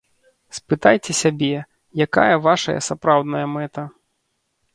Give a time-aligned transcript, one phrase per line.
[0.57, 1.49] Спытайце сябе,
[2.07, 3.81] якая вашая сапраўдная мэта.